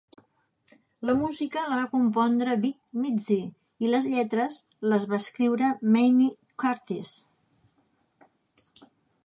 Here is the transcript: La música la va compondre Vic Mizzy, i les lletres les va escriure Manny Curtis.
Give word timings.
La 1.09 1.13
música 1.17 1.65
la 1.71 1.75
va 1.79 1.89
compondre 1.91 2.55
Vic 2.63 2.79
Mizzy, 3.03 3.37
i 3.87 3.91
les 3.93 4.09
lletres 4.15 4.57
les 4.95 5.07
va 5.13 5.21
escriure 5.25 5.71
Manny 5.97 6.33
Curtis. 6.65 7.15